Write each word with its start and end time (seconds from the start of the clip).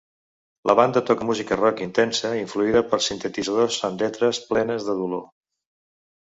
La 0.69 0.75
banda 0.77 1.01
toca 1.09 1.27
música 1.31 1.57
rock 1.59 1.83
intensa 1.85 2.31
influïda 2.39 2.81
per 2.95 3.01
sintetitzadors 3.09 3.79
amb 3.91 4.03
lletres 4.05 4.41
plenes 4.49 4.89
de 4.91 4.97
dolor. 5.05 5.25